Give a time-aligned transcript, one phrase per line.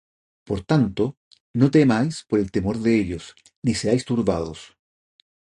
[0.47, 1.03] Por tanto,
[1.59, 3.25] no temáis por el temor de ellos,
[3.63, 4.59] ni seáis turbados;